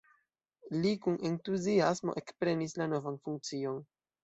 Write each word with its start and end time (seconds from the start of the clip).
Li 0.85 0.93
kun 1.03 1.19
entuziasmo 1.31 2.17
ekprenis 2.23 2.75
la 2.83 2.91
novan 2.97 3.23
funkcion. 3.29 3.81